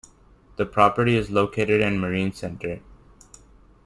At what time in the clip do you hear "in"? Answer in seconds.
1.79-1.99